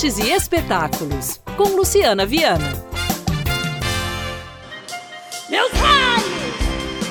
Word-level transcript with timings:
Artes 0.00 0.16
e 0.16 0.30
Espetáculos, 0.30 1.38
com 1.58 1.76
Luciana 1.76 2.24
Viana. 2.24 2.72
Meus 5.50 5.70
raios, 5.72 6.24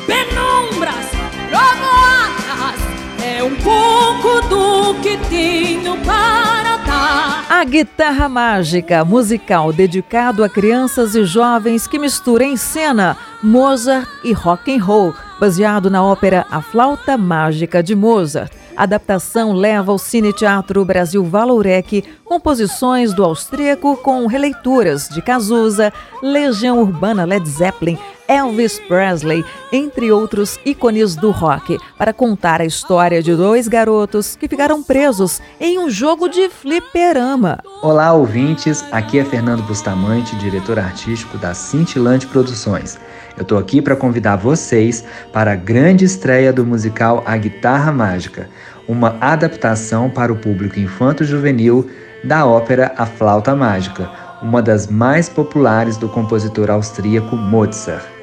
penumbras, 0.07 1.05
trovoadas, 1.51 2.81
é 3.23 3.43
um 3.43 3.55
pouco 3.57 4.41
do 4.47 4.99
que 5.03 5.17
tenho 5.29 5.97
para 6.03 6.77
dar. 6.77 7.45
A 7.47 7.63
Guitarra 7.63 8.27
Mágica, 8.27 9.05
musical 9.05 9.71
dedicado 9.71 10.43
a 10.43 10.49
crianças 10.49 11.13
e 11.13 11.23
jovens 11.25 11.85
que 11.85 11.99
mistura 11.99 12.43
em 12.43 12.57
cena 12.57 13.15
Mozart 13.43 14.09
e 14.23 14.33
rock 14.33 14.75
and 14.75 14.83
roll, 14.83 15.13
baseado 15.39 15.91
na 15.91 16.03
ópera 16.03 16.43
A 16.49 16.59
Flauta 16.59 17.15
Mágica 17.15 17.83
de 17.83 17.93
Mozart. 17.93 18.58
Adaptação 18.79 19.51
leva 19.51 19.91
ao 19.91 19.97
Cine 19.97 20.31
Teatro 20.31 20.85
Brasil 20.85 21.21
Valorec 21.21 22.01
composições 22.23 23.13
do 23.13 23.25
austríaco 23.25 23.97
com 23.97 24.25
releituras 24.25 25.09
de 25.09 25.21
Cazuza, 25.21 25.91
Legião 26.23 26.79
Urbana 26.79 27.25
Led 27.25 27.45
Zeppelin, 27.49 27.99
Elvis 28.29 28.79
Presley, 28.87 29.43
entre 29.71 30.11
outros 30.11 30.59
ícones 30.63 31.15
do 31.15 31.31
rock, 31.31 31.79
para 31.97 32.13
contar 32.13 32.61
a 32.61 32.65
história 32.65 33.23
de 33.23 33.35
dois 33.35 33.67
garotos 33.67 34.35
que 34.35 34.47
ficaram 34.47 34.83
presos 34.83 35.41
em 35.59 35.79
um 35.79 35.89
jogo 35.89 36.29
de 36.29 36.47
fliperama. 36.47 37.57
Olá, 37.81 38.13
ouvintes. 38.13 38.85
Aqui 38.91 39.17
é 39.17 39.25
Fernando 39.25 39.63
Bustamante, 39.63 40.35
diretor 40.35 40.77
artístico 40.77 41.39
da 41.39 41.55
Cintilante 41.55 42.27
Produções. 42.27 42.99
Eu 43.35 43.41
estou 43.41 43.57
aqui 43.57 43.81
para 43.81 43.95
convidar 43.95 44.35
vocês 44.35 45.03
para 45.33 45.53
a 45.53 45.55
grande 45.55 46.05
estreia 46.05 46.53
do 46.53 46.63
musical 46.63 47.23
A 47.25 47.35
Guitarra 47.35 47.91
Mágica, 47.91 48.47
uma 48.87 49.17
adaptação 49.19 50.07
para 50.07 50.31
o 50.31 50.35
público 50.35 50.79
infanto-juvenil 50.79 51.89
da 52.23 52.45
ópera 52.45 52.93
A 52.95 53.07
Flauta 53.07 53.55
Mágica, 53.55 54.07
uma 54.39 54.61
das 54.61 54.85
mais 54.85 55.27
populares 55.27 55.97
do 55.97 56.07
compositor 56.07 56.69
austríaco 56.69 57.35
Mozart. 57.35 58.18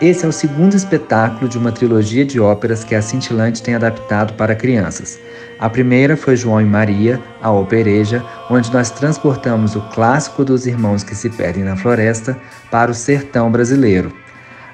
Esse 0.00 0.24
é 0.24 0.28
o 0.28 0.32
segundo 0.32 0.74
espetáculo 0.74 1.46
de 1.46 1.58
uma 1.58 1.70
trilogia 1.70 2.24
de 2.24 2.40
óperas 2.40 2.82
que 2.82 2.94
a 2.94 3.02
Cintilante 3.02 3.62
tem 3.62 3.74
adaptado 3.74 4.32
para 4.32 4.54
crianças. 4.54 5.20
A 5.58 5.68
primeira 5.68 6.16
foi 6.16 6.36
João 6.36 6.58
e 6.58 6.64
Maria, 6.64 7.20
a 7.42 7.50
Opereja, 7.50 8.24
onde 8.48 8.72
nós 8.72 8.90
transportamos 8.90 9.76
o 9.76 9.82
clássico 9.92 10.42
dos 10.42 10.66
irmãos 10.66 11.04
que 11.04 11.14
se 11.14 11.28
perdem 11.28 11.64
na 11.64 11.76
floresta 11.76 12.34
para 12.70 12.90
o 12.90 12.94
sertão 12.94 13.52
brasileiro. 13.52 14.10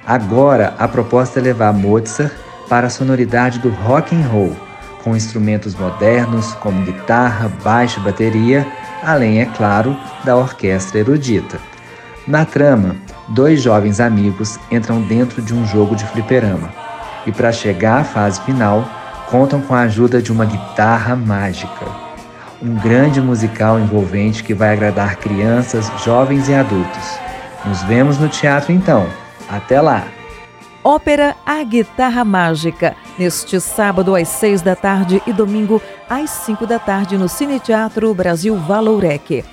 Agora, 0.05 0.73
a 0.79 0.87
proposta 0.87 1.41
é 1.41 1.43
levar 1.43 1.73
Mozart 1.73 2.31
para 2.69 2.87
a 2.87 2.89
sonoridade 2.89 3.59
do 3.59 3.69
rock 3.69 4.15
and 4.15 4.25
roll, 4.29 4.55
com 5.03 5.13
instrumentos 5.13 5.75
modernos 5.75 6.53
como 6.53 6.85
guitarra, 6.85 7.51
baixo 7.65 7.99
e 7.99 8.03
bateria, 8.03 8.65
além, 9.03 9.41
é 9.41 9.45
claro, 9.45 9.93
da 10.23 10.37
orquestra 10.37 10.99
erudita. 10.99 11.59
Na 12.25 12.45
trama, 12.45 12.95
dois 13.27 13.61
jovens 13.61 13.99
amigos 13.99 14.59
entram 14.71 15.01
dentro 15.01 15.41
de 15.41 15.53
um 15.53 15.65
jogo 15.65 15.95
de 15.95 16.05
fliperama 16.05 16.69
e, 17.25 17.31
para 17.31 17.51
chegar 17.51 18.01
à 18.01 18.03
fase 18.03 18.41
final, 18.41 18.87
contam 19.29 19.61
com 19.61 19.75
a 19.75 19.81
ajuda 19.81 20.21
de 20.21 20.31
uma 20.31 20.45
guitarra 20.45 21.15
mágica. 21.15 21.85
Um 22.61 22.75
grande 22.75 23.21
musical 23.21 23.79
envolvente 23.79 24.43
que 24.43 24.53
vai 24.53 24.73
agradar 24.73 25.17
crianças, 25.17 25.91
jovens 26.03 26.49
e 26.49 26.53
adultos. 26.53 27.19
Nos 27.65 27.83
vemos 27.83 28.17
no 28.17 28.29
teatro 28.29 28.71
então! 28.71 29.05
Até 29.49 29.79
lá! 29.79 30.07
Ópera 30.83 31.35
A 31.45 31.61
Guitarra 31.63 32.23
Mágica, 32.23 32.95
neste 33.19 33.59
sábado 33.59 34.15
às 34.15 34.29
seis 34.29 34.61
da 34.61 34.73
tarde 34.73 35.21
e 35.27 35.33
domingo 35.33 35.81
às 36.09 36.29
cinco 36.29 36.65
da 36.65 36.79
tarde 36.79 37.17
no 37.17 37.27
Cine 37.27 37.59
Teatro 37.59 38.13
Brasil 38.13 38.55
Valourec. 38.55 39.43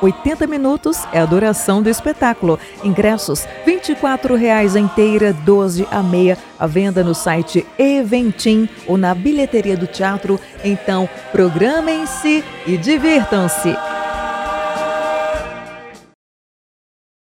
80 0.00 0.46
minutos 0.46 0.98
é 1.12 1.20
a 1.20 1.26
duração 1.26 1.82
do 1.82 1.88
espetáculo. 1.88 2.58
Ingressos 2.82 3.44
R$ 3.64 3.80
24,00 3.80 4.76
inteira, 4.76 5.32
12 5.32 5.86
a 5.90 6.02
meia, 6.02 6.38
a 6.58 6.66
venda 6.66 7.02
no 7.04 7.14
site 7.14 7.66
Eventim 7.78 8.68
ou 8.86 8.96
na 8.96 9.14
bilheteria 9.14 9.76
do 9.76 9.86
teatro. 9.86 10.38
Então, 10.64 11.08
programem-se 11.32 12.44
e 12.66 12.76
divirtam-se. 12.76 13.89